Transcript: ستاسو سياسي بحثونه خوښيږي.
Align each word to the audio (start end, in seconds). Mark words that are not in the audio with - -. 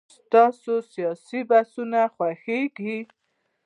ستاسو 0.15 0.73
سياسي 0.93 1.39
بحثونه 1.49 2.01
خوښيږي. 2.15 2.99